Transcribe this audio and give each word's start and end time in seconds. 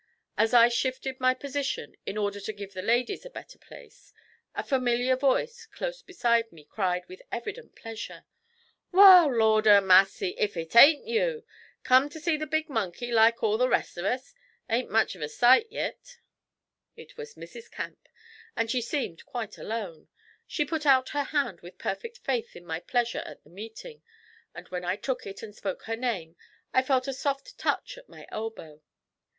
As 0.35 0.51
I 0.51 0.67
shifted 0.67 1.19
my 1.19 1.35
position 1.35 1.95
in 2.07 2.17
order 2.17 2.39
to 2.39 2.53
give 2.53 2.73
the 2.73 2.81
ladies 2.81 3.23
a 3.23 3.29
better 3.29 3.59
place, 3.59 4.11
a 4.55 4.63
familiar 4.63 5.15
voice 5.15 5.67
close 5.67 6.01
beside 6.01 6.51
me 6.51 6.63
cried 6.65 7.05
with 7.07 7.21
evident 7.31 7.75
pleasure: 7.75 8.25
'Wal! 8.91 9.31
Lord 9.37 9.67
a 9.67 9.79
massy, 9.79 10.29
if 10.39 10.57
it 10.57 10.75
ain't 10.75 11.05
you! 11.05 11.45
Come 11.83 12.09
to 12.09 12.19
see 12.19 12.35
the 12.35 12.47
big 12.47 12.67
monkey, 12.67 13.11
like 13.11 13.43
all 13.43 13.59
the 13.59 13.69
rest 13.69 13.95
of 13.95 14.03
us? 14.03 14.33
Ain't 14.67 14.89
much 14.89 15.13
of 15.13 15.21
a 15.21 15.29
sight 15.29 15.67
yit.' 15.69 16.17
It 16.95 17.15
was 17.15 17.35
Mrs. 17.35 17.69
Camp, 17.69 18.09
and 18.57 18.71
she 18.71 18.81
seemed 18.81 19.23
quite 19.27 19.59
alone. 19.59 20.07
She 20.47 20.65
put 20.65 20.87
out 20.87 21.09
her 21.09 21.25
hand 21.25 21.61
with 21.61 21.77
perfect 21.77 22.17
faith 22.17 22.55
in 22.55 22.65
my 22.65 22.79
pleasure 22.79 23.21
at 23.23 23.43
the 23.43 23.51
meeting; 23.51 24.01
and 24.55 24.67
when 24.69 24.83
I 24.83 24.95
took 24.95 25.27
it 25.27 25.43
and 25.43 25.55
spoke 25.55 25.83
her 25.83 25.95
name, 25.95 26.37
I 26.73 26.81
felt 26.81 27.07
a 27.07 27.13
soft 27.13 27.55
touch 27.59 27.99
at 27.99 28.09
my 28.09 28.25
elbow. 28.29 28.81